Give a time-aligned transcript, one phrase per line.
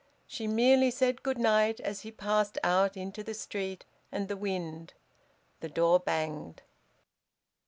[0.25, 4.95] She merely said good night as he passed out into the street and the wind.
[5.59, 6.63] The door banged.